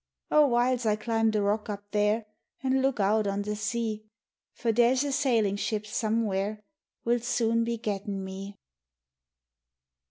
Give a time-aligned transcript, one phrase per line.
[0.31, 2.25] Oh, whiles I climb the rock up there,
[2.63, 4.03] An' look out on the sea,
[4.51, 6.63] For there's a sailin' ship somewhere
[7.05, 8.57] Will soon be gettin' me